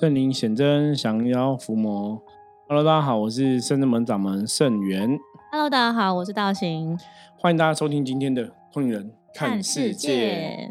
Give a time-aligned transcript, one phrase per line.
[0.00, 2.22] 圣灵显真，降妖伏魔。
[2.68, 5.18] Hello，大家好，我是圣真门掌门圣元。
[5.50, 6.96] Hello，大家好，我是道行。
[7.36, 10.68] 欢迎大家收听今天的《通灵人看世界》。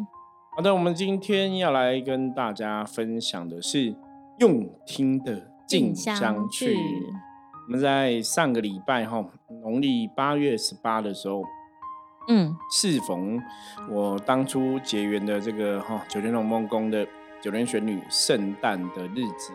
[0.56, 3.94] 好的，我们今天要来跟大家分享的是
[4.40, 6.78] 用听的静香去。
[7.68, 9.26] 我们在上个礼拜哈，
[9.62, 11.44] 农历八月十八的时候，
[12.30, 13.38] 嗯，适逢
[13.92, 17.06] 我当初结缘的这个哈九天龙梦宫的。
[17.42, 19.54] 九天玄女圣诞的日子，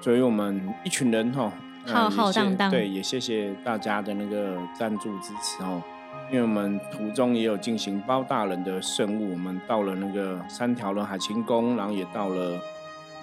[0.00, 1.52] 所以我们一群人哈，
[1.86, 5.82] 浩浩荡荡，对，也谢谢大家的那个赞助支持哦。
[6.30, 12.58] 因为我们途中也有进行包大人的圣物，我们到了那个三条轮海清宫，然后也到了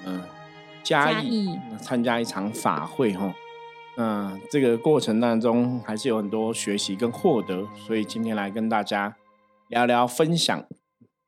[0.05, 0.22] 嗯
[0.83, 3.33] 嘉义参加一场法会哈。
[3.95, 9.16] 那这个过程当中还是有很多学习跟获得，所以今天来跟大家
[9.67, 10.66] 聊聊分享。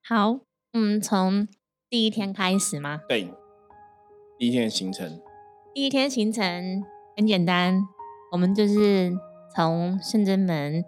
[0.08, 0.40] 好，
[0.74, 1.48] 嗯，从。
[1.96, 3.00] 第一天开始吗？
[3.08, 3.34] 对，
[4.38, 5.18] 第一天行程。
[5.74, 6.84] 第一天行程
[7.16, 7.88] 很简单，
[8.34, 9.14] 我们就是
[9.56, 10.84] 从圣真门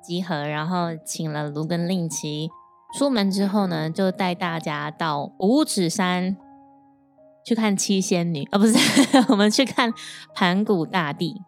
[0.00, 2.48] 集合，然后请了卢根令旗。
[2.96, 6.36] 出门之后呢，就带大家到五指山
[7.44, 8.78] 去看七仙女，啊，不是，
[9.30, 9.92] 我们去看
[10.32, 11.42] 盘古大帝。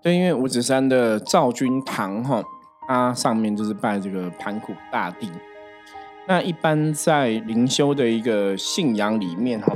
[0.00, 2.42] 对，因为五指山的赵君堂哈，
[2.86, 5.30] 它上面就是拜这个盘古大帝。
[6.28, 9.74] 那一般在灵修的一个信仰里面哈，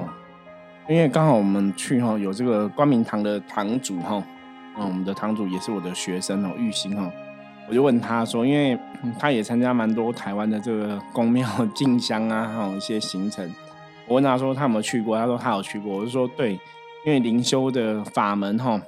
[0.86, 4.22] 因为刚好我们去哈有这个光明堂的堂主哈，
[4.77, 7.11] 嗯，我们的堂主也是我的学生哦，玉兴哈，
[7.70, 8.78] 我就问他说，因为
[9.19, 13.50] 他也参加蛮多台湾的这个宫庙 进香啊，还有一些行程，
[14.06, 16.53] 我问他说他有没有去过，他说他有去过，我就说对，
[17.06, 18.78] 因为灵修的法门哈，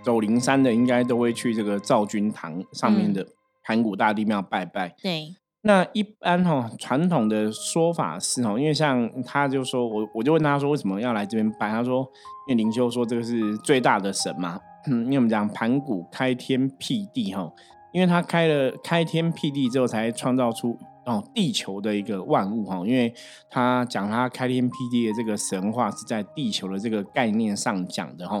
[0.00, 3.26] 走灵山的应该都会去这个赵君堂上面的
[3.62, 5.34] 盘古大帝庙拜拜，对。
[5.62, 11.68] 那一般哈传统的说法是哈，因为像他就说我我就问他说为什么要来这边拜？
[11.68, 12.08] 他说
[12.48, 17.52] 因为灵修说这个是最大的神嘛，因为我们讲盘古开天辟地哈，
[17.92, 23.12] 因为他开了开天辟地之后才创造出哦地球的一个万物哈，因为
[23.50, 28.38] 他讲他开天辟地的这个神话是在地球的这个概念上讲的哈，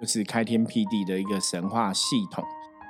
[0.00, 2.44] 就是开天辟地的一个神话系统。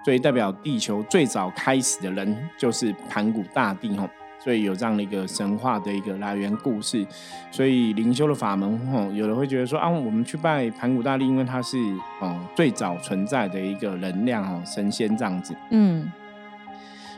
[0.06, 4.08] 所以代表地球最早开始的人就是盘古大帝吼，
[4.38, 7.04] 所以有这样的一个神话的一个来源故事。
[7.50, 11.76] 所以灵修的法门吼，有人会觉得说啊，我们去拜盘古大帝，因为他是
[12.20, 15.52] 哦最早存在的一个能量哦神仙这样子。
[15.72, 16.08] 嗯。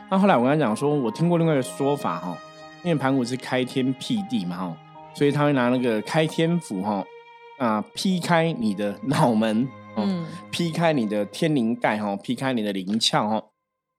[0.09, 2.35] 那后来我跟他讲说，我听过另外一个说法哈，
[2.81, 4.77] 因为盘古是开天辟地嘛哈，
[5.13, 7.05] 所以他会拿那个开天斧哈
[7.59, 9.69] 啊劈开你的脑门。
[10.05, 13.43] 嗯，劈开你的天灵盖哈，劈开你的灵窍哈，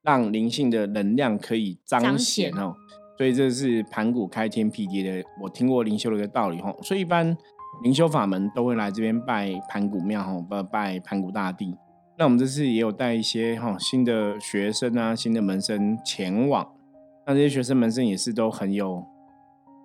[0.03, 2.75] 让灵性的能量可以彰显哦。
[3.17, 6.75] 所以这是盘古开天辟地的，我听过灵修的一个道理哈。
[6.83, 7.37] 所以一般
[7.83, 11.77] 灵修法门都会来这边拜盘古庙哈，拜拜盘古大帝。
[12.19, 16.67] 那我们这次也有带一些哈新的学生啊，新的门生前往。
[17.27, 19.05] 那这些学生门生也是都很有，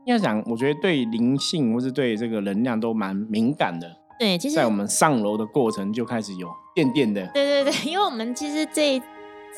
[0.05, 3.97] 要讲我觉得对灵性或是对这个能量都蛮敏感的。
[4.17, 7.25] 对，其实在我们上楼的过程就开始有电电的。
[7.33, 9.01] 对对对，因为我们其实这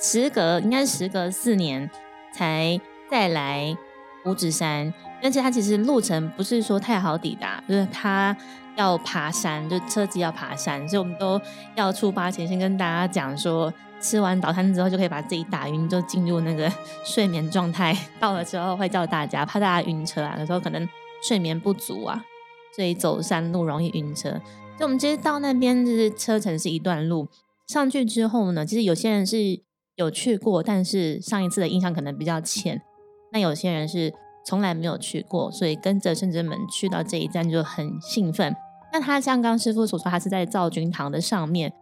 [0.01, 1.90] 时隔应该是时隔四年
[2.34, 2.79] 才
[3.09, 3.75] 再来
[4.25, 8.35] 五指山，而且它其实路程不是说太好抵达，就是它
[8.75, 11.39] 要爬山，就车子要爬山，所以我们都
[11.75, 16.72] 要出发前先跟大家讲说，吃完早餐之后就可以把自己打晕，就进入那个
[17.06, 17.95] 睡眠状态。
[18.19, 20.88] 到了之后会叫大家，怕大家晕车啊，有时候可能
[21.22, 22.24] 睡眠不足啊。
[22.75, 27.28] 所以走山路容易晕车，所以我们其实到那边就是车程是一段路。
[27.67, 29.61] 上去之后呢，其实有些人是
[29.95, 32.81] 有去过，但是上一次的印象可能比较浅。
[33.31, 34.13] 那有些人是
[34.45, 38.56] 从来没有去过，所以跟着圣真门去到这一站就很兴奋。
[38.94, 41.73] 那他像刚师傅所说，他是在造君堂的上面，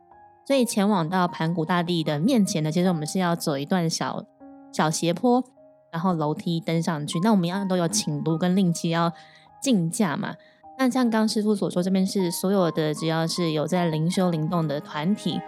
[0.47, 4.25] 所以前往到盘古大帝的面前呢，其实我们是要走一段小
[4.71, 5.43] 小斜坡，
[5.91, 7.19] 然后楼梯登上去。
[7.19, 9.13] 那我们一样都有请读跟令旗要
[9.61, 10.33] 竞价嘛。
[10.77, 15.39] 那像刚师傅所说，这边是所有的只要是有在灵修灵动的团体，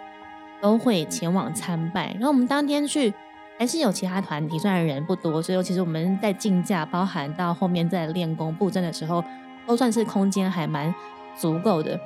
[0.61, 2.13] 都会前往参拜。
[2.13, 3.13] 然后我们当天去，
[3.59, 9.23] 还是有其他团体，虽然人不多，所以其实我们在竞价，包含到后面在练功布阵的时候，
[9.65, 10.93] 都算是空间还蛮
[11.35, 11.99] 足够的。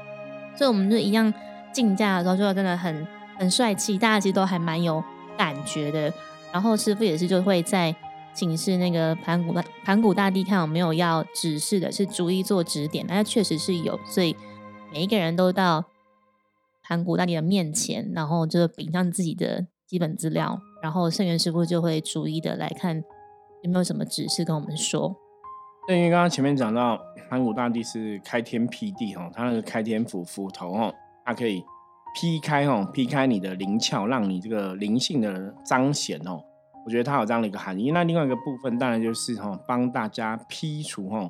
[0.55, 1.31] 所以我们就一样
[1.71, 3.07] 竞价的时候，就真的很
[3.37, 5.03] 很帅气，大家其实都还蛮有
[5.37, 6.11] 感觉的。
[6.51, 7.95] 然后师傅也是就会在。
[8.33, 13.05] 请示那个盘古大盘古大帝，看有没有要指示的，是逐一做指点。
[13.07, 14.35] 那确实是有，所以
[14.91, 15.85] 每一个人都到
[16.83, 23.03] 盘古大帝的面前，然后就禀上自己的基本资料，然后圣元师傅就会逐一的来看
[23.63, 25.15] 有没有什么指示跟我们说。
[25.87, 26.99] 对，因为刚刚前面讲到
[27.29, 30.93] 盘古大帝是开天辟地哈，他那个开天斧斧头哈，
[31.25, 31.63] 它可以
[32.15, 36.41] 劈开哈，劈开你的灵窍，让你这个灵性的彰显哦。
[36.85, 37.91] 我觉得它有这样的一个含义。
[37.91, 41.29] 那另外一个部分当然就是哈，帮大家剔除哈。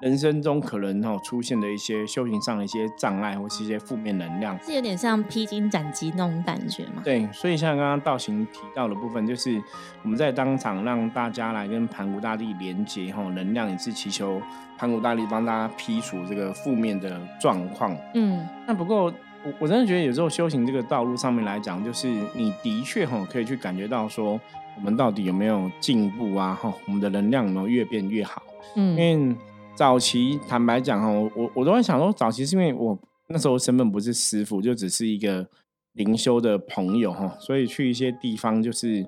[0.00, 7.02] 人生中可能哈出现的一些修行上的一些障碍，或是一些负面能量，是有点像披荆斩棘那种感觉吗？
[7.04, 9.62] 对，所以像刚刚道行提到的部分，就是
[10.02, 14.40] 我们在当场让大家来跟盘古大帝连接哈，能量也是祈求
[14.78, 17.94] 盘古大帝帮大家剔除这个负面的状况。
[18.14, 19.12] 嗯，那不过
[19.44, 24.40] 我我真的觉得有时候修行这个道路上面来讲，就是你的确哈可以去感觉到说，
[24.80, 26.58] 我们到底有没有进步啊？
[26.60, 28.42] 哈，我们的能量有没有越变越好？
[28.74, 29.36] 嗯，因为。
[29.76, 32.98] 早期坦白讲哈，我我都在想说，早期是因为我
[33.28, 35.46] 那时候身份不是师傅，就只是一个
[35.92, 39.06] 灵修的朋友哈，所以去一些地方就是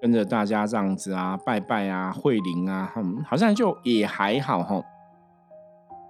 [0.00, 4.82] 跟着大家这样子啊，拜拜啊，会灵啊，嗯，好像就也还好哈。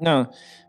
[0.00, 0.24] 那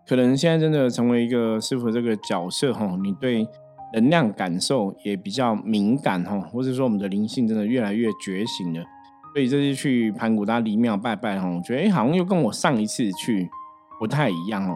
[0.07, 3.47] 可能现在真的成为一个师傅这个角色哈，你对
[3.95, 8.83] 能量感受也比较敏感哈，或者说我们的灵性真的越来越觉醒了。
[9.33, 13.49] 所以这次去盘古大帝庙拜拜哈，我觉得哎，好像又跟我上一次去
[13.99, 14.75] 不太一样哦。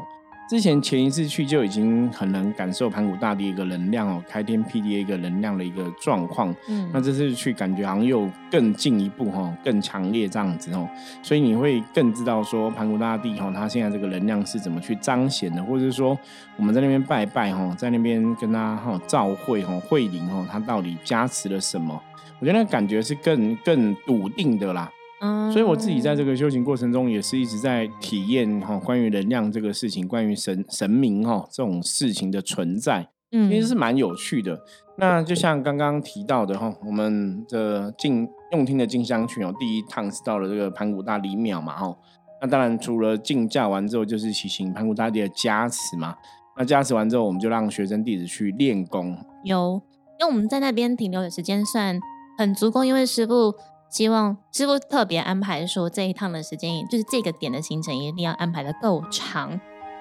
[0.50, 6.52] 之前前一次去就已经很能感受盘古大帝一个能量哦，开天辟地一个能量的一个状况。
[6.68, 10.90] 嗯，那这次去感觉好像又更进一步哈，更强烈这样子哦。
[11.22, 16.18] 所以你会更知道说盘古大帝哈，他现在这个能量是怎么去彰显的，或者是说
[16.58, 22.02] 我们在那边拜拜哈，在那边跟他哈召会哈会灵哈，他到底加持了什么？
[22.40, 34.60] 我觉得那感觉是更更笃定的啦，嗯，所以我自己在这个修行过程中也是一直在体验哈，关于能量这个事情，关于神神明哈这种事情的存在，嗯，其实是蛮有趣的。
[34.98, 41.98] 那就像刚刚提到的哈，我们的进用听的进香群哦，第一趟是到了这个盘古大帝庙嘛哦，
[42.42, 46.16] 那当然除了进驾完之后，就是祈请盘古大帝的加持嘛。
[46.58, 49.18] 那加持完之后，我们就让学生弟子去练功。
[49.44, 49.82] 有，
[50.20, 52.00] 因为我们在那边停留的时间算。
[52.38, 53.54] 很足够，因为师傅
[53.90, 59.60] 希望师傅特别安排说这一趟的时间，就是这个点的行程一定要安排的够长，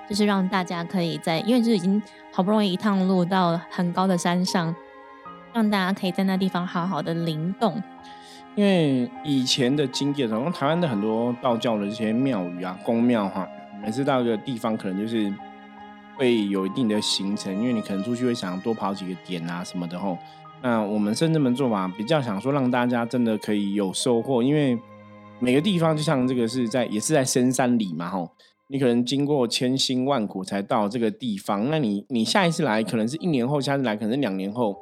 [0.09, 2.01] 就是让大家可以在，因为就已经
[2.31, 4.75] 好不容易一趟路到很高的山上，
[5.55, 7.83] 让大家可以在那地方好好的灵动。
[8.55, 13.49] 因为以前的经验，好像台湾的很多道教的这些庙宇啊、宫庙哈，
[13.83, 15.33] 每次到一个地方，可能就是
[16.19, 20.19] 会有一定的行程，因为你可能出去会想多跑几个点啊什么的吼。
[20.63, 24.79] 那我们深圳门做法比较想说，让大家真的可以有收获，因为
[25.39, 28.29] 每个地方就像这个是在也是在深山里嘛，吼，
[28.67, 34.77] 你可能经过千辛万苦才到这个地方，那你你下一次来可能是一年后，下次来可能是两年后，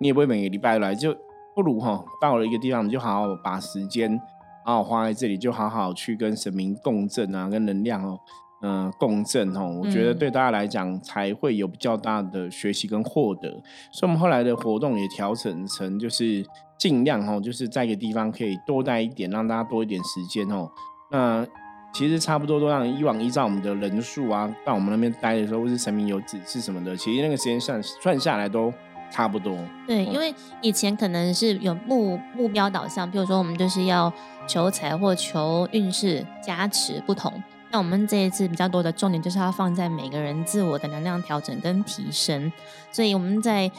[0.00, 1.12] 你也不会每个礼拜来，就
[1.54, 4.16] 不如哈到了一个地方，你就好好把时间
[4.64, 8.20] 好好花在这里，就好好去跟神明共振啊，跟能量哦。
[8.60, 13.48] 嗯，共振哦，我觉得对大家来讲才会有比较大的学习跟获得，
[13.92, 16.44] 所以我们后来的活动也调整成就是
[16.76, 20.68] 尽量哦，就是在一个地方可以多待一点，让大家多一点时间哦。
[21.10, 21.46] 那
[21.92, 28.72] 其实差不多都让以往依照我们的人数啊，到我们那边待的时候，或是神明有指示什么的，其实那个时间算算下来都
[29.10, 29.56] 差不多。
[29.86, 34.12] 对，因为以前可能是有目目标导向，比如说我们就是要
[34.46, 37.32] 求财或求运势加持不同。
[37.70, 42.50] 那我们这一次比较多的重点就是要放在每个人自我的能量调整跟提升，
[42.90, 43.70] 所以我们在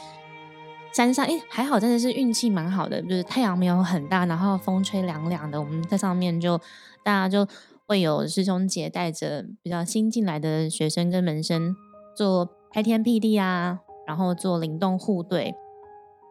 [0.92, 6.56] 山上，哎，还好真的是运气蛮好的，就是太阳没有很大，然后风吹凉凉的，我们在上面就
[7.02, 7.46] 大家就
[7.86, 11.74] 会有师兄姐带着比较新进来的学生跟门生
[12.16, 15.52] 做开天辟地啊，然后做灵动护队，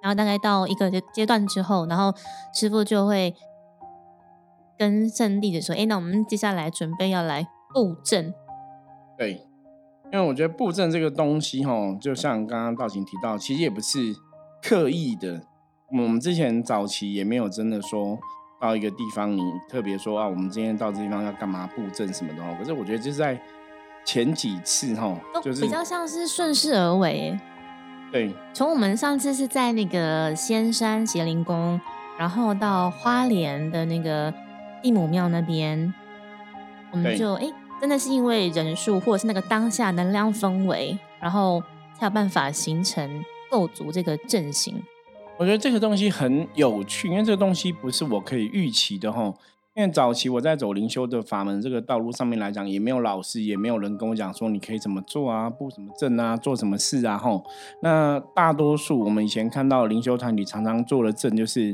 [0.01, 2.13] 然后大概到一个阶段之后，然后
[2.53, 3.35] 师傅就会。
[4.79, 8.33] 跟圣弟子说：“哎，那我们接下来准备要来布阵。
[9.17, 9.45] 对，
[10.11, 14.15] 因为我觉得布阵这个东西，哈，就像刚刚道行提到，其实也不是
[14.61, 15.41] 刻意的。
[15.91, 18.17] 我们之前早期也没有真的说
[18.61, 22.57] 到一个地方，你特别说啊，我们今天到这地方要干嘛布阵什么的。
[22.57, 23.39] 可是我觉得就是在
[24.05, 27.37] 前几次，哈，就是比较像是顺势而为。
[28.11, 31.79] 对，从我们上次是在那个仙山邪灵宫，
[32.17, 34.33] 然后到花莲的那个。
[34.81, 35.93] 地母庙那边，
[36.91, 41.61] 我们就哎，真的是因为人数或者是那个当下能量氛围，然后
[41.97, 44.81] 才有办法形成构筑这个阵型。
[45.37, 49.33] 我觉得这个东西很有趣，因为这个东西不是我可以预期的哈。
[49.75, 57.45] 因为早期我在走灵修的法门这个道路上面来讲，也没有老师，也没有人跟我讲说你可以怎么做啊，布什么阵啊，做什么事啊，吼。
[57.81, 61.73] 那大多数我们以前看到灵修团体常常做的阵，就是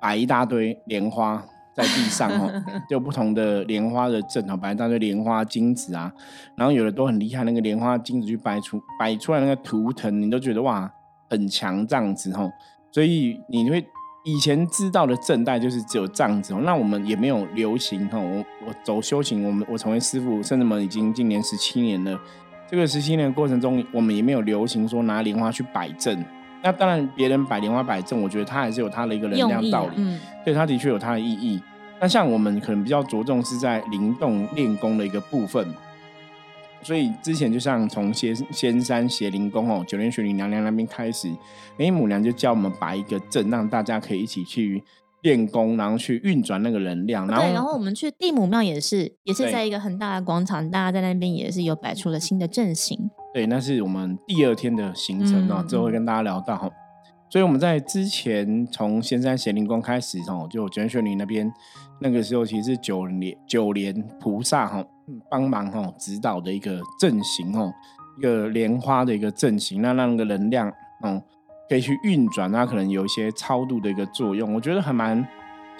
[0.00, 1.44] 摆一大堆莲花。
[1.74, 2.50] 在地上哦，
[2.88, 6.12] 就有不同的莲花的阵哦，摆一大堆莲花金子啊，
[6.56, 10.90] 然后有的都很厉害，那个莲花金子去摆出摆出来那个图腾，你都觉得哇
[11.28, 12.50] 很强这样子哦，
[12.92, 13.84] 所以你会
[14.24, 22.20] 以前知道的正代就是只有这样子哦，那我们也没有流行哈，我我走修行，我们我成为师傅，甚至们已经今年十七年了，
[22.68, 26.24] 这个十七年的过程中，我们也没有流行说拿莲花去摆阵。
[26.62, 31.60] 那当然，别人摆莲花摆正，我觉得它还是有它的一个能量道理，嗯，对，它的确有它的意义。
[32.00, 35.66] 那像我们可能比较着重是在灵动练功的一个部分，
[36.82, 41.30] 所以之前就像从仙仙山邪灵宫哦，九莲玄女娘娘那边开始，
[41.78, 44.82] 哎，母娘就教我们摆一个阵，让大家可以一起去
[45.22, 47.26] 练功，然后去运转那个能量。
[47.26, 53.10] 对，然后我们去地母庙也是，也是在一个很大的广场，大家在那边也是有摆出了新的阵型。
[53.32, 56.68] 对，那是我们第二天的行程哦，之后会跟大家聊到哈。
[57.28, 61.48] 所以我们在之前从仙山贤灵宫开始哦，就卷玄女那边
[62.00, 64.84] 那个时候其实是九莲九莲菩萨哈
[65.30, 67.72] 帮忙哈指导的一个阵型哦，
[68.18, 70.68] 一个莲花的一个阵型，那让那个能量
[71.02, 71.22] 哦
[71.68, 75.24] 可以去运转，那可能有一些超度的一个作用，我觉得还蛮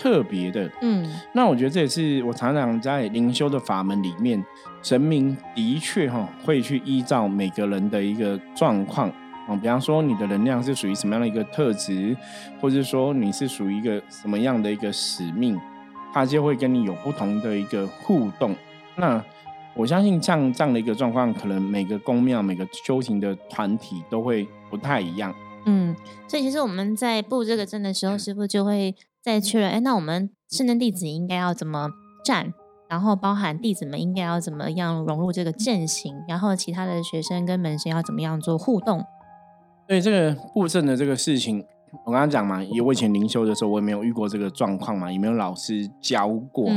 [0.00, 0.70] 特别的。
[0.80, 4.42] 嗯，那我觉得这也是我常常在灵修的法门里面。
[4.82, 9.10] 神明的确哈会去依照每个人的一个状况
[9.46, 12.16] 啊，比方说你的能量是属于什么样的一个特质，
[12.58, 15.60] 或者说你是属于一个什么样的一个使命，
[16.14, 18.56] 他就会跟你有不同的一个互动。
[18.96, 19.22] 那
[19.74, 25.34] 我相信像这样的一个状况，可能每个宫庙、每个修行的团体都会不太一样。
[25.66, 25.94] 嗯，
[26.26, 31.90] 所以其实我们在布这个阵的时候，师傅就会再确认，哎，那我们圣真弟子应该要怎么
[32.24, 32.54] 站？
[32.88, 39.04] 然后包含弟子们应该要怎么样融入这个阵型，然后其他的学生跟门生要怎么样做互动。
[39.86, 41.64] 对这个布阵的这个事情，
[42.04, 46.68] 我刚刚讲嘛，因为我以前灵修的时候，我也没有遇过这个状况嘛，也没有老师教过。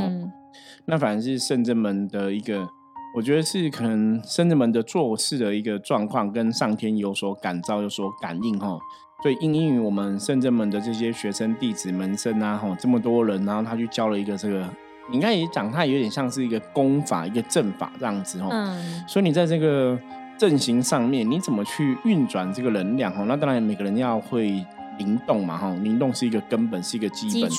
[0.86, 2.68] 那反正是圣正门的一个，
[3.16, 8.78] 我觉得是可能圣正门的做事的一个状况，跟上天有所感召、有所感应哈。
[9.24, 14.70] 所以因应于我们圣正门的这些学生弟子门生啊，吼，这么多人，然后他去教了一个这个。
[15.10, 18.48] 你应该也讲，他有点像是一个功法、一个阵法这样子哦。
[18.52, 19.04] 嗯。
[19.08, 20.00] 所以你在这个
[20.38, 23.26] 阵型上面，你怎么去运转这个能量哦？
[23.28, 24.66] 那当然每个人要会
[24.98, 27.52] 灵动嘛哈，灵动是一个根本，是一个基本。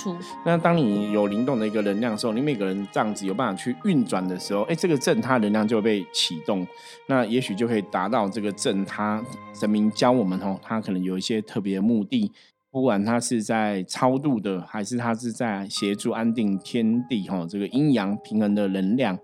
[0.44, 6.66] 那当你有灵动的一个能量的时候，你每个人这样子有办法去运转的时候，哎，这个阵它能量就会被启动，
[7.08, 9.22] 那也许就可以达到这个阵它
[9.52, 12.30] 神明教我们哦，它可能有一些特别的目的。
[12.70, 19.16] 不管它是在超度的，还是它是在协助安定天地哈，这个阴阳平衡的能量，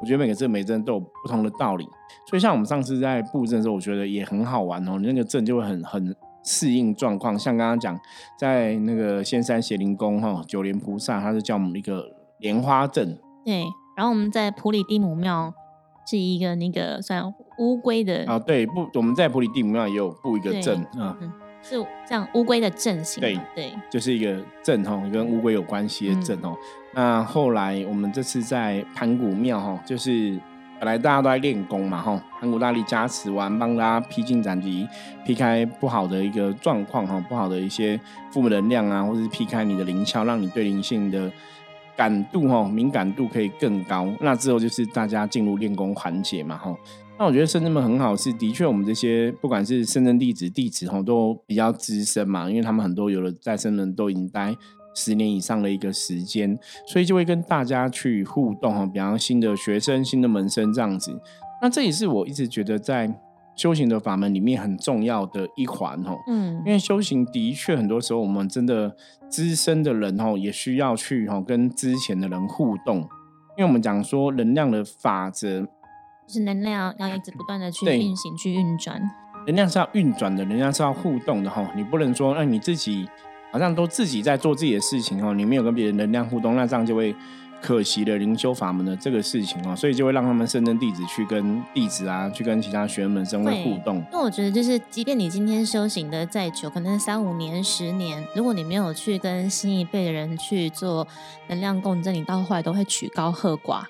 [0.00, 1.84] 我觉得每个阵每阵都有不同的道理。
[2.28, 4.98] 所以像我们上次在布阵的时候，我觉得也很好玩哦。
[4.98, 6.16] 你那个阵就会很很
[6.46, 8.00] 适应状况，像刚刚讲
[8.38, 12.06] 在那个仙山邪灵宫哈，九莲菩萨他是叫我们一个
[12.38, 13.18] 莲花阵。
[13.44, 13.64] 对，
[13.96, 15.52] 然后我们在普里蒂姆庙
[16.08, 17.22] 是一个那个算
[17.58, 21.18] 乌龟的啊，对，布我们在普里蒂姆庙也有布一个阵啊。
[21.62, 26.54] 是像乌龟的阵型，对对，就是一个阵哈，跟乌龟有关系的阵哦。
[26.94, 30.40] 那后来我们这次在盘古庙哈，就是
[30.78, 34.86] 本来大家都在练功嘛哈，盘古大力加持完，帮大家劈荆斩棘，
[35.24, 37.98] 劈开不好的一个状况哈，不好的一些
[38.30, 41.32] 负面能量啊，或者是劈开你的灵窍，让你对灵性的
[41.96, 44.06] 感度哈敏感度可以更高。
[44.20, 46.76] 那之后就是大家进入练功环节嘛哈。
[47.18, 54.54] 那我觉得深圳们很好，是的确我们这些不管是深圳弟子弟子哈，都比较资深嘛，因为他们很多有的在深圳都已经待
[54.96, 61.16] 十年以上的一个时间，所以就会跟大家去互动哈，比方新的学生、新的门生这样子。
[61.62, 63.14] 那这也是我一直觉得在
[63.54, 68.96] 修行的法门里面很重要的一环哦，嗯，因为修行的确很多时候我们真的
[69.28, 72.98] 资深的人哦，也需要去哈跟之前的人互动，
[73.56, 75.68] 因为我们讲说能量的法则。
[76.26, 79.00] 就是能量要一直不断的去运行、去运转，
[79.46, 81.70] 能量是要运转的，能量是要互动的哈。
[81.76, 83.08] 你不能说，让你自己
[83.56, 87.16] 好像都自己在做自己的事情哦，你没有跟别人能量互动，那这样就会
[87.62, 89.74] 可惜了灵修法门的这个事情哦。
[89.74, 94.04] 所以就会让他们圣真弟子去跟弟子啊，去跟其他学员们生会互动。
[94.12, 101.08] 那我觉得就是，即便你今天修行的再久，可能三五年、十年，如果你没有去跟新一辈的人去做
[101.48, 103.84] 能量共振，你到后来都会曲高和寡，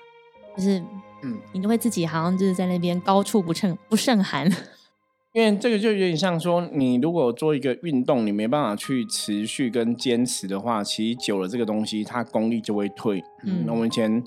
[0.55, 0.81] 就是。
[1.23, 4.47] 嗯，你都会自己好像就是在那边高处不胜不胜寒，
[5.37, 13.23] 因为这个就有点像说，你如果做一个运动，你没办法去持续跟坚持的话，其实久了这个东西它功力就会退。
[13.43, 14.23] 嗯，那我们以前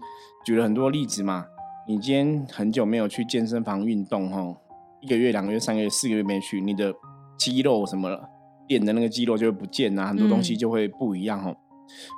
[0.47, 1.45] 举了很多例子嘛，
[1.89, 4.55] 你今天很久没有去健身房运动哈，
[5.01, 6.95] 一个月、两个月、三个月、四个月没去，你的
[7.37, 8.29] 肌肉什么了
[8.69, 11.53] 练的那个肌肉就会不见啊，很多东西就会不一样哈。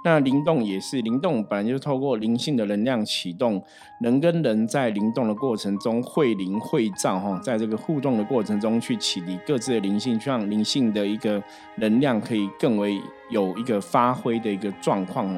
[0.04, 3.62] 那灵动也是，灵动本来就是透过灵性的能量启动，
[4.00, 11.42] 人跟人在灵动的过程中会灵会照哈，在这个互动的过程中去启迪各自的灵性，去让灵性的一个
[11.76, 13.00] 能量可以更为
[13.30, 15.28] 有一个发挥的一个状况。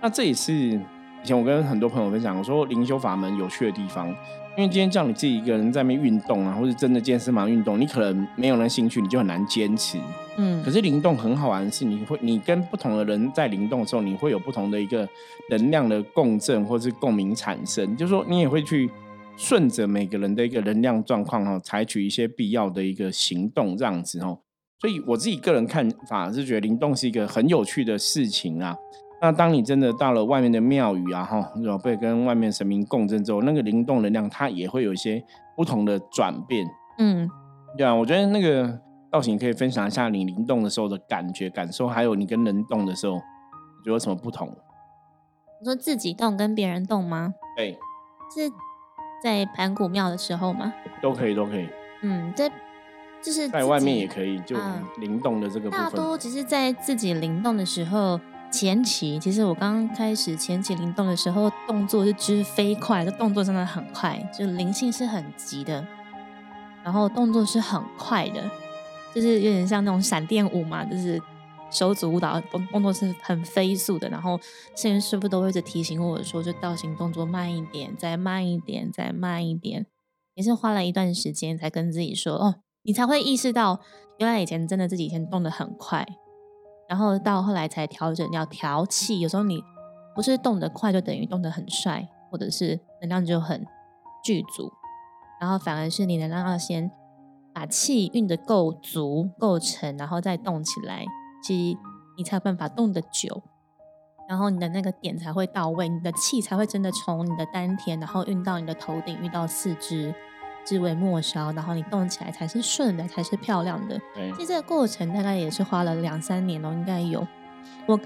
[0.00, 0.78] 那这也是
[1.24, 4.14] 以前我跟很多朋友分享，我说灵修法门有趣的地方。
[4.58, 9.98] 因为今天叫你自己一个人在那边运动啊，或者真的健身房运动，你可能没有那兴趣，你就很难坚持。
[10.36, 15.08] 嗯，可是灵动很好玩的是，你会你跟不同的人在灵动的时候，你会有不同的一个
[15.48, 18.90] 能量的共振或是共鸣产生，就是说你也会去
[19.34, 24.38] 顺着每个人的一个能量状况哦，采取一些必要的一个行动这样子哦。
[24.78, 28.76] 所以我自己个人看法是觉得灵动是一个很有趣的事情啊。
[29.24, 35.24] 那当你真的到了外面的庙宇啊，哈，有被跟外面神明共振之后，那个灵动能量它也会有一些
[35.56, 36.66] 不同的转变。
[36.98, 37.26] 嗯，
[37.74, 38.78] 对啊，我觉得那个
[39.10, 44.46] 道行可以分享一下你灵动的时候的感觉、感受，还有你跟人动的时候，觉得有什么不同？
[45.58, 47.32] 你说自己动跟别人动吗？
[47.56, 47.78] 对，
[48.34, 48.52] 是
[49.22, 50.74] 在盘古庙的时候吗？
[51.00, 51.66] 都可以，都可以。
[52.02, 52.52] 嗯，在
[53.22, 54.54] 就是在外面也可以，就
[54.98, 55.84] 灵动的这个部分。
[55.86, 58.20] 大多只是在自己灵动的时候。
[58.54, 65.84] 前期其实我刚开始前期灵动的时候，动作是之飞快，这动作真的很快，就灵性是很急的，
[66.84, 68.48] 然后动作是很快的，
[69.12, 71.20] 就是有点像那种闪电舞嘛，就是
[71.68, 74.08] 手指舞蹈动动作是很飞速的。
[74.08, 74.38] 然后
[74.76, 79.84] 摄影师傅都会一直提醒我说，就倒行动作慢一点，再慢一点，再慢一点，
[80.34, 83.80] 也是花了一段时间才跟自己说，哦，你才会意识到，
[84.18, 86.06] 原来以前真的自己以前动得很快。
[86.88, 89.20] 然后到后来才调整，要调气。
[89.20, 89.62] 有时候你
[90.14, 93.66] 不是动得快，就等于动得很帅，或者是能量就很
[94.22, 94.72] 具足。
[95.40, 96.90] 然后反而是你能量要先
[97.52, 101.04] 把气运得够足、够沉，然后再动起来，
[101.42, 101.78] 其实
[102.16, 103.42] 你才有办法动得久。
[104.26, 110.14] 然后你的那个点才会到位，你的气才会真的从你的丹田，然后运到你的头顶，运到四肢。
[110.64, 114.00] 至为末梢，然后你动起来才是顺的，才是漂亮的。
[114.34, 117.26] 其实这个过程大概也是花了两三年哦，应该有。
[117.86, 117.98] 我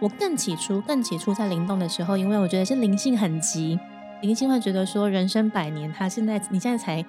[0.00, 3.78] 我更起初更起初在灵动的时候，因为我觉得是灵性很急，
[4.22, 7.02] 灵性会觉得说人生百年，他现在你现在才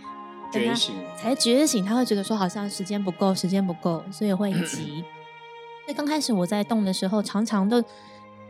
[0.52, 5.04] 觉醒，才觉醒，他会觉得说好像时间不够，时间不够，所以会急。
[5.86, 7.82] 所以刚开始我在动的时候，常常都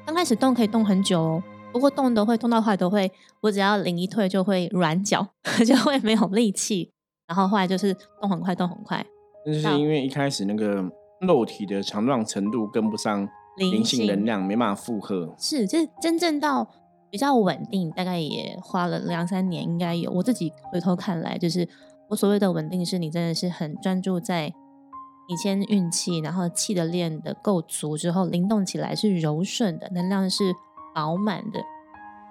[0.06, 1.44] 刚开始动可以动很久哦。
[1.78, 5.24] 不过动都会动到坏都会，我只要灵一退就会软脚，
[5.64, 6.92] 就会没有力气。
[7.28, 9.06] 然后后来就是动很快，动很快。
[9.46, 10.84] 那就是因为一开始那个
[11.22, 15.32] 肉体的强壮程度跟不上灵性能量，没办法负荷。
[15.38, 16.68] 是，就是真正到
[17.12, 20.10] 比较稳定，大概也花了两三年，应该有。
[20.10, 21.70] 我自己回头看来，就是
[22.10, 24.52] 我所谓的稳定，是你真的是很专注在
[25.30, 30.56] 你先运气，然后气的练的够足之后，灵动起来是柔顺的，能量是。
[30.98, 31.60] 饱满的，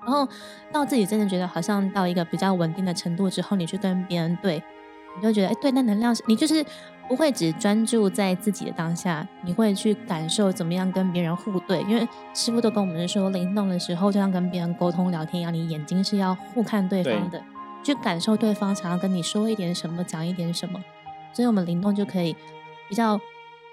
[0.03, 0.29] 然后
[0.73, 4.61] 到自己真的觉得好像到一个比较稳定的程度之后，你去跟别人对，
[5.15, 6.67] 你就觉得哎，对，那能量是你就是
[7.07, 11.81] 不会只专注在自己的当下，你会去感受怎么样跟别人互对。
[11.83, 17.41] 因为师傅都跟我们说，灵动的时候就像跟别人沟通聊天一样，你眼睛是要互看对方的，
[17.85, 20.83] 去感受对方想要跟你说一点什么，讲一点什么。
[21.33, 22.35] 所以我们灵动就可以
[22.89, 23.21] 比较。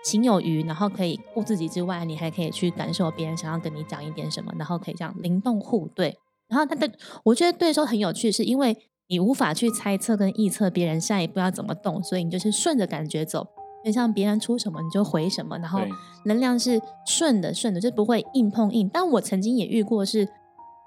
[0.04, 6.18] 情有余，然后可以顾自己之外，你还可以去感受别人想要跟你讲一点什么，然后可以这样灵动互对。
[6.50, 6.92] 然后他的，
[7.24, 13.48] 我觉得对说很有趣，是因为你无法去猜测跟臆测别人下一步要怎么动，所以你就是顺着感觉走。
[13.84, 15.80] 就像别人出什么你就回什么，然后
[16.26, 18.90] 能量是顺的，顺的就不会硬碰硬。
[18.92, 20.28] 但我曾经也遇过是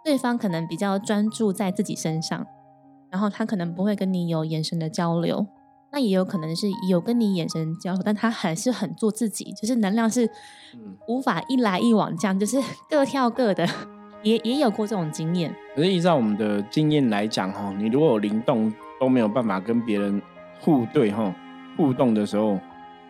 [0.04, 2.46] 对方可能比较专注在自己身上，
[3.10, 5.46] 然后他可能不会跟你有眼神的交流。
[5.92, 10.28] 那也有可能是有跟你眼神交流，但他还是很做自己，就是能量是
[11.08, 13.66] 无法一来一往这样，就是 各跳各的，
[14.22, 15.54] 也也有过这种经验。
[15.74, 20.20] 可是依照我们的经验来讲哈，你如果有灵动都没有办法跟别人
[20.60, 21.34] 互对哈
[21.76, 22.58] 互动的时候，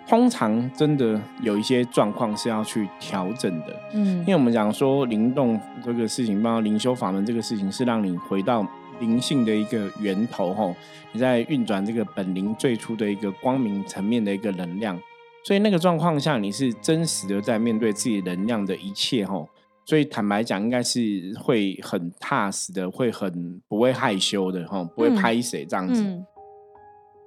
[0.06, 3.74] 通常真的有一些状况是要去调整的。
[3.94, 8.64] 嗯，因为我们讲说灵动这个事情，包括灵修法门这个事情，是让你回到。
[9.00, 10.74] 灵性的一个源头，吼，
[11.12, 15.00] 你在运转这个本灵最初的一个光明层面的一个能量，
[15.44, 19.48] 所以那个状况下，你是真实的在面对自己能量的一切，吼，
[19.84, 21.00] 所以坦白讲，应该是
[21.42, 26.04] 会很踏实的，会很不会害羞的，吼，不会拍谁这样子。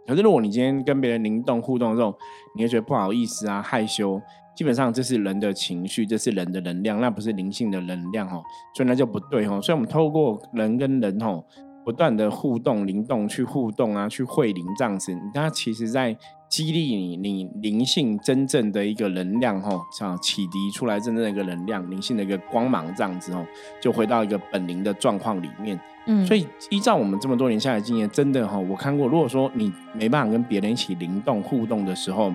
[0.08, 2.18] 可是如果你今天跟别人灵动互动的时候，
[2.56, 4.20] 你会觉得不好意思啊，害羞。
[4.60, 8.44] 基本上这是人的情绪，这是人的能量，那不是灵性的能量哦，
[8.76, 9.62] 所以那就不对哦。
[9.62, 11.42] 所以我们透过人跟人哦，
[11.86, 16.14] 不断的互动、灵动去互动啊，去会灵这样子，它其实在
[16.50, 23.48] 激励你，你灵性真正的一个能量哦，像启迪出来真正的一个能量，灵性的一个光芒这样子哦，
[23.82, 25.80] 就回到一个本灵的状况里面。
[26.06, 32.34] 嗯，所以依照我们这么多年下来经验，真的哈，我看过，如果说你没办法跟别人一起灵动互动的时候。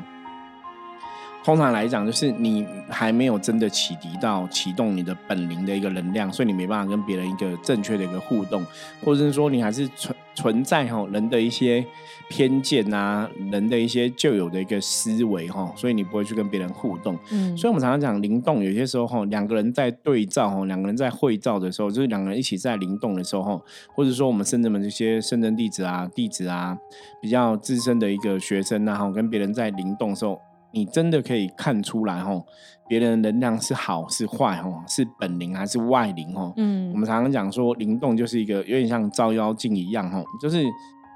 [1.44, 8.64] 通常来讲，就是你还没有真的启迪到启动你的本灵的一个能量，所以你没办法跟别人一个正确的一个互动，
[9.04, 11.85] 或者是说你还是存存在哈人的一些
[12.30, 17.14] 偏见啊，人的一些旧有的一个思维哈，所以你不会去跟别人互动。
[17.30, 23.61] 嗯，所以我们常常讲灵动，有些时候哈两个人在对照哈，两个人在会照的时候，就是两个人一起在灵动的时候哈，
[23.94, 26.74] 或者说我们圣人们这些圣人弟子啊、弟子啊，
[27.20, 30.40] 比较资深的一个学生啊，哈，跟别人在灵动的时候。
[30.74, 32.44] 你真的可以看出来哦，
[32.88, 36.52] 别人能量是好是坏哦，是本灵还是外灵哦？
[36.56, 40.62] 嗯，我们常常讲说灵动就是一个有点像照妖镜一样哦，就是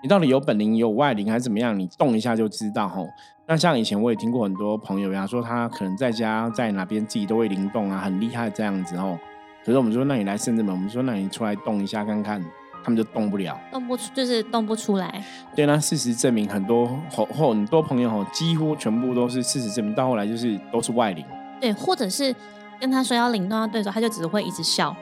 [0.03, 3.07] 你到底有本灵有外灵还是怎么样，你动一下就知道哦。
[3.47, 9.19] 那像以前我也听过很多朋友呀说他可能在家在哪边自己都会灵动啊，很厉害这样子哦。
[9.65, 12.43] 可是我们说那你来深圳门，我们说那你出来动一下看看。
[12.85, 15.23] 他们就动不了，动不出，就是动不出来。
[15.55, 21.25] 对，那事实证明，很多后后很多朋友吼，几乎全部都是事实证明，到后来就是都是外领。
[21.61, 22.35] 对，或者是
[22.81, 24.97] 跟他说要领动要对手，他就只会一直笑。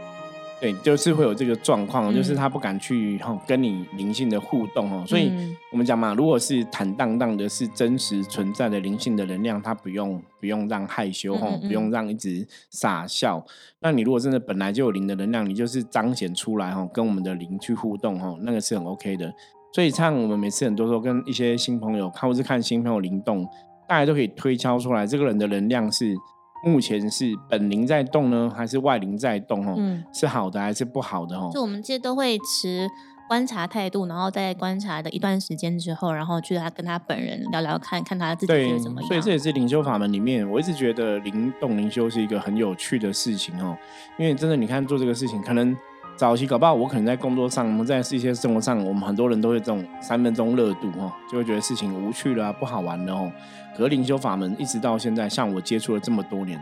[0.58, 5.30] 对，就是会有这个状况，就是他不敢去哈跟你灵性的互动哦，所以
[5.70, 13.44] 我们讲嘛，如果是坦荡荡的，是真实存在的灵性的能量，他不用不用让害羞哈，不用让一直傻笑。
[13.80, 19.30] 那你如果真的本来就有灵的能量，你就是彰显出来哈，跟我们的灵去互动哈，那个是很 OK 的。
[19.74, 23.46] 所以像我们每次很多时候跟一些新朋友看或是看新朋友灵动，
[23.86, 26.16] 大家都可以推敲出来，这个人的能量是。
[26.64, 29.66] 目前是本灵在动呢，还是外灵在动？
[29.66, 31.36] 哦，是好的还是不好的？
[31.36, 32.88] 哦，就我们这些都会持
[33.28, 39.08] 观察态度，然后在观察的一段时间之后，然后去他跟他本人聊聊看，看他自己觉得怎么样。
[39.08, 43.76] 所以这也是灵修法门里面，我一直觉得灵动灵修是一个很有趣的事情哦。
[44.18, 45.76] 因为真的，你看做这个事情，可能
[46.16, 53.30] 早期搞不好，我可能在工作上，我们在一些生活上，我们很多人都会这种三分钟热度哦，就会觉得事情无趣了，不好玩了哦。
[53.76, 56.58] 可灵修法门一直到现在，像我接触了这么多年，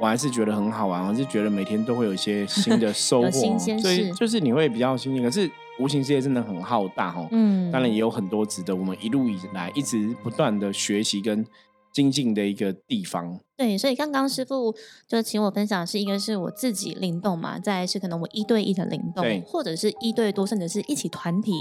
[0.00, 5.22] 我还是觉得很好玩，我是觉得每天都会有一些新的 收获，所以就是你会比较新鲜。
[5.22, 11.44] 可是无形世界真的很浩大哦，嗯，当然也有很多值得我们一路以来一直不断的学习跟
[11.94, 13.40] 精进的一个地方。
[13.56, 14.74] 对，所以刚刚师傅
[15.08, 21.52] 就请我分享，是一个是我自己灵动嘛，再是可能我一对一的灵动，或者是一对多，甚至是一起团体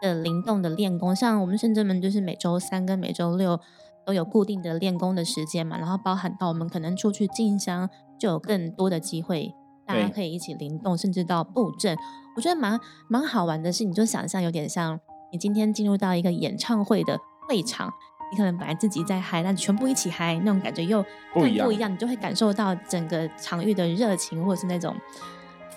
[0.00, 1.14] 的灵动的练功。
[1.14, 3.60] 像我们深圳们就是每周三跟每周六。
[4.04, 9.54] 都有固定的练功的时间嘛，然后包含到我们可能出去进香，就有更多的机会，
[9.86, 11.96] 大家可以一起灵动，甚至到布阵。
[12.34, 14.98] 我觉得蛮蛮好玩的是，你就想象有点像
[15.30, 17.16] 你今天进入到一个演唱会的
[17.48, 17.92] 会场，
[18.32, 24.96] 你可能本来自己在嗨，但全部一起嗨，那种感觉又不一样，不一样，你就会感受到整个场域的热情或者是那种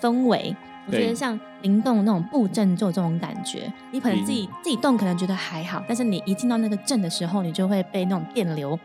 [0.00, 0.56] 氛围。
[0.86, 8.78] 我觉得像灵动那种布阵就有这种感觉，你可能自己自己动可能觉得还好，但是你一进到那个阵的时候，你就会被那种电流、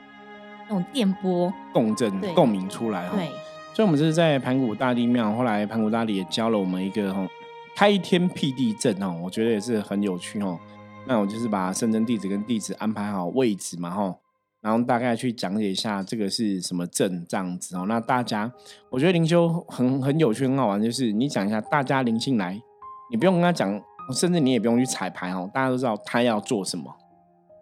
[0.67, 3.07] 那种电波共振、共鸣出来。
[3.09, 3.27] 对，
[3.73, 7.25] 所以我们这是在盘古大帝庙，后来盘古大帝也教了我们一个哈
[7.75, 10.59] 开天辟地阵哦，我觉得也是很有趣哦。
[11.11, 14.15] 那我就是把圣真地址跟地址安排好位置嘛吼。
[14.61, 17.83] 然后大概去讲解一下这个是什么镇这样子哦。
[17.85, 18.49] 那大家，
[18.89, 22.57] 我觉得灵修很很有趣很好玩，就是你讲一下，大家灵性来，
[23.09, 23.69] 你不用跟他讲，
[24.13, 26.95] 甚至你也不用去彩排哦，大家都知道他要做什么。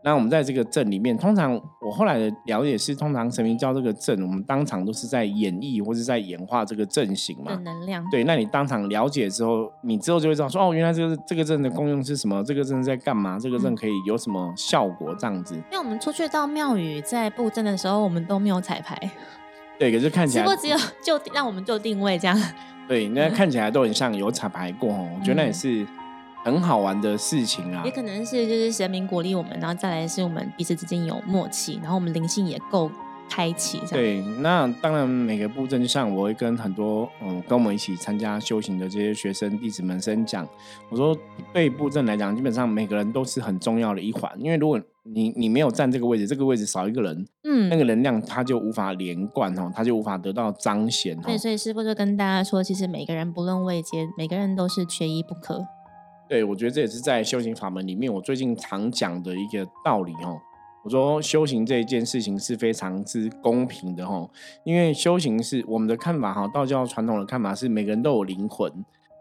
[0.02, 7.54] 那我们在这个阵里面，通常我后来的了解是，通常神明教这个阵，我们当场都是在演绎或者在演化这个阵型嘛。
[7.66, 8.02] 能量。
[8.10, 12.42] 对，那你当场了解之后，你之后就会知道说，哦，原来这个这个阵的功用是什么？
[12.46, 13.38] 这个阵在干嘛？
[13.38, 15.14] 这个阵可以有什么效果？
[15.20, 15.56] 这样子。
[15.56, 18.98] 因为我们出去到庙宇在布阵的时候，我们都没有彩排。
[19.78, 20.46] 对，可是看起来。
[20.46, 22.42] 不过只有就让我们就定位这样。
[22.88, 25.10] 对，那看起来都很像有彩排过哦。
[25.20, 25.86] 我觉得那也是。
[26.44, 32.90] 很好玩的事情啊，也可能是就是神明鼓励我们，然后再来是我们彼此之间有默契，然后我们灵性也够
[33.30, 33.80] 开启。
[33.92, 40.48] 对，那当然每个步阵，就像我会跟很多嗯跟我们一起参加修行的这些学生弟子们先讲，
[40.90, 41.16] 我说
[41.54, 51.20] 对步阵来讲，基本上每个人都是很重要的一环，因为如果你你没有站这个位置，这个位置少一个人，嗯，那个能量它就无法连贯哦，它就无法得到彰显。
[51.22, 55.66] 对，所以师傅就跟大家说，其实每个人不论位阶，每个人都是缺一不可。
[56.30, 60.40] 对，我觉得这也是在修行法门里面，我最近常讲的一个道理哦。
[60.84, 64.30] 我说修行这一件事情是非常之公平的哈，
[64.64, 68.72] 因为修行是我们的看法哈，道教传统的看法是每个人都有灵魂，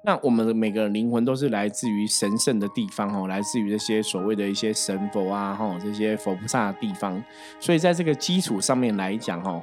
[0.04, 7.20] 那我们的每个灵魂都是来自于神圣的地方哦，来自于这些所谓的一些神佛啊，哈，这些佛菩萨的地方。
[7.58, 9.60] 所以在这个基础上面来讲，哈，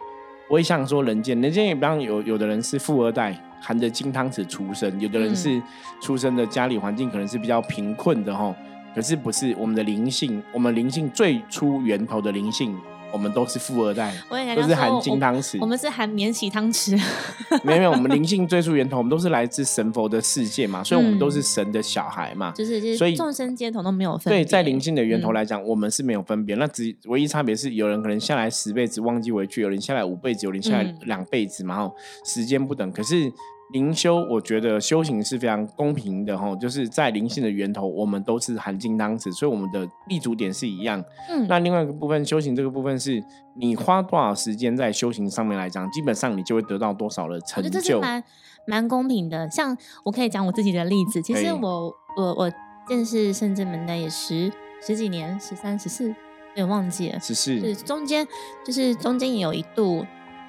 [0.47, 5.61] 不会像说人间，人间也比方有有的人是富二代，含着金汤匙出生；有的人是
[6.01, 8.55] 出生的家里环境可能是比较贫困的，哈。
[8.93, 12.73] 可是不是我们的灵性，我们灵性最初源头的灵性。
[13.15, 14.13] 我们都是富二代，
[14.57, 15.57] 都是含金汤匙。
[15.61, 17.01] 我们是含免洗汤匙。
[17.63, 22.51] 没有没有，我们灵性追溯源头，我们都是来自神佛的世界嘛， 所以我们都是神的小孩嘛。
[22.51, 24.33] 就是，所以众生皆同都没有分。
[24.33, 26.57] 对，在灵性的源头来讲，我们是没有分别。
[26.57, 31.91] 那只唯一差别是，有人可能下来十辈子忘记回去，有人下来五辈子，有人下来两辈子嘛，哈，
[32.25, 32.91] 时间不等。
[32.91, 33.31] 可是。
[33.73, 41.03] 灵修，我觉得修行是非常公平的哈，就是在灵性的源头，我们都是含金汤匙，所以我们的立足点是一样。
[41.29, 43.23] 嗯，那另外一个部分，修行这个部分是
[43.55, 47.69] 你花多少时间在修行上面来讲，基本上你就会得到多少的成就。
[47.69, 48.23] 这是蛮
[48.67, 49.49] 蛮公平的。
[49.49, 52.51] 像我可以讲我自己的例子，其实我我我
[52.87, 54.51] 认识圣智门的也十
[54.85, 56.15] 十几年，十三十四，有
[56.53, 57.19] 点忘记了。
[57.19, 58.27] 十四，是中间
[58.63, 60.05] 就是中间也有一度。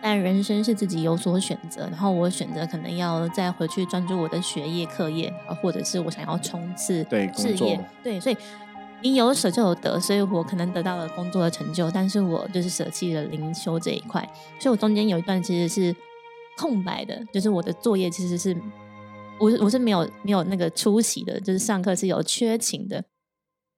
[0.09, 7.85] 但人生是自己有所选择，然后我选择可能要再回去专注我的学业、课业啊，或者是我想要冲刺对事业。
[8.05, 8.37] 对，所以
[9.03, 14.23] 你有舍就有得，所以我可能得到了工作的成就，但是我就是舍弃了灵修这一块，
[14.61, 15.97] 所以我中间有一段其实是
[16.57, 18.57] 空白的，就是我的作业其实是
[19.40, 23.03] 我我是没有没有那个出席的，就是上课是有缺勤的。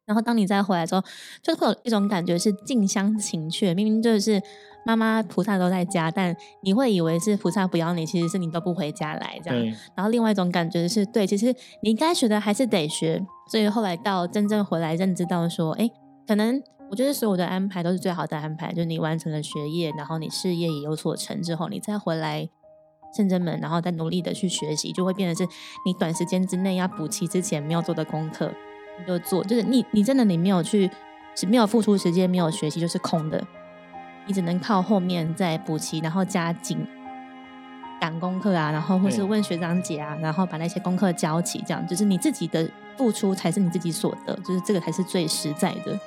[0.09, 1.05] 然后当你再回来之后，
[1.41, 4.43] 就会有一种感觉是近乡情怯，明明就是。
[4.87, 9.77] 妈妈菩萨都在家，但你会以为是菩萨不要你，其实是你都不回家来这样。
[9.95, 13.23] 然后另外一种感觉是对，其实你该学的还是得学。
[13.51, 15.91] 所以后来到真正回来认知到说，哎，
[16.27, 18.73] 可能我觉得所有的安排都是最好的安排。
[18.73, 22.49] 就是你完成了学业，然后你事业也有所成之后，你再回来
[23.15, 25.45] 圣真门，然后再努力的去学习，就会变得是
[25.85, 28.51] 你短时间之内要补齐之前没有做的功课，
[28.99, 29.45] 你就做。
[29.45, 30.91] 就是你你真的你没有去，
[31.47, 33.43] 没有付出时间，没有学习，就是空的。
[34.27, 36.79] 你只能靠后面再补齐，然后加紧
[38.01, 45.99] 赶功课啊，然后或是问学长姐啊，然后把那些功课交齐，这样就是你自己的付出才是你自己所得，就是这个才是最实在的。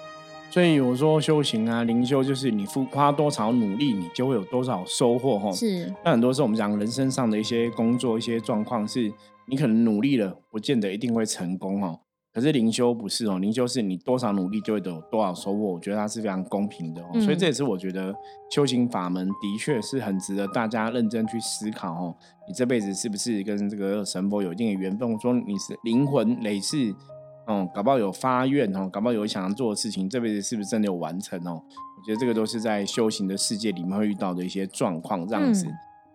[0.51, 5.51] 所以我说修行啊，灵修就是你付花多少努力，你就会有多少收获哈。
[5.54, 5.91] 是。
[6.04, 9.12] 那很多时候我们讲人生上的一些工作、一些状况，是
[9.47, 12.01] 你可能努力了，不见得一定会成功哦。
[12.33, 18.15] 可是灵修不是哦，灵修是你多少努力就会有多少收获，我觉得它是非常公平的哦，所以这也是我觉得
[18.49, 22.15] 修行法门的确是很值得大家认真去思考哦。
[22.47, 25.11] 你这辈子是不是跟这个神佛有一定的缘分？
[25.11, 26.95] 我说你是灵魂累世，
[27.47, 31.61] 哦，搞不好有发愿哦，搞不好有想要做的事情，这辈子是不是真的有完成哦？
[31.97, 35.67] 我觉得这个都是在修行的世界里面会遇到的一些状况，这样子。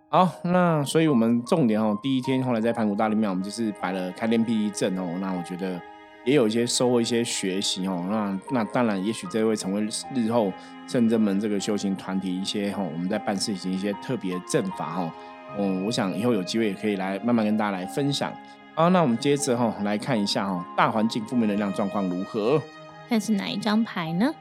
[0.09, 5.79] 好，那所以我们重点哦，第一天后来在盘古大灵庙，我们就是摆了开天辟地阵哦，那我觉得。
[6.27, 8.07] 也有一些收获、一些学习哦。
[8.11, 10.53] 那那当然，也许这会成为日后
[10.87, 15.15] 圣真门这个修行团体一些哈，我们在办事情一些特别阵法哈。
[15.57, 18.31] 嗯，我想以后有机会也可以来慢慢跟大家来分享。
[18.75, 22.61] 好，那我们接着哈来看一下哈，大环境负面能量状况如何？
[23.09, 24.35] 看是哪一张牌呢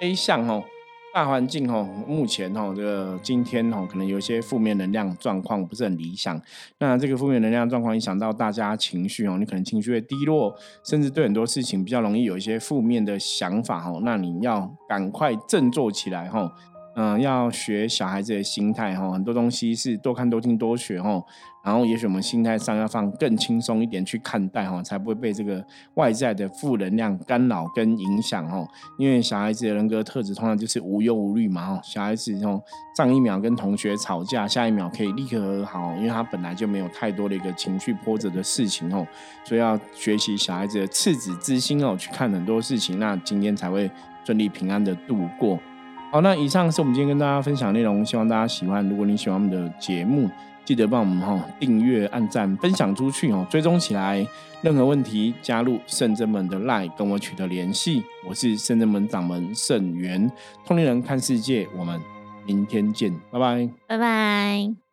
[0.00, 0.64] ？A 项哦。
[1.12, 6.40] 大环境哦，目前哦，这个今天哦，可能有一些负面能量状况不是很理想。
[6.78, 14.00] 那这个负面能量状况影响到大家情绪哦，你可能情绪会低落，甚至对很多事情比较容易有一些负面的想法哦。
[14.04, 16.52] 那你要赶快振作起来哈。
[17.00, 21.22] 嗯，要学小孩子的心态哈，很多东西是多看多听多学哈。
[21.62, 28.66] 然后，也许我们心态上要放更轻松一点去看待哈，才不会被这个外在的负能量干扰跟影响哈。
[28.98, 31.80] 因为小孩子的人格特质通常就是无忧无虑嘛哈。
[31.84, 32.60] 小孩子哦，
[32.96, 39.06] 上一秒跟同学吵架，下一秒可以立刻和好，因为他本来就没有太多的一个情绪波折的事情哦。
[39.44, 43.88] 所以要学习小孩子的赤子之心哦，去看很多事情，那今天才会
[44.24, 45.60] 顺利平安的度过。
[46.10, 48.86] 好，那以上是我们今天跟大家分享内容，希望大家喜欢。
[48.88, 50.28] 如果你喜欢我们的节目，
[50.64, 54.26] 记得帮我们哈订阅、按赞、分享出去哦，追踪起来。
[54.62, 58.02] 任何问题，加入圣真门的 LINE 跟我取得联系。
[58.26, 60.30] 我是圣真门掌门圣元，
[60.64, 62.00] 通灵人看世界，我们
[62.46, 64.87] 明天见，拜拜，拜拜。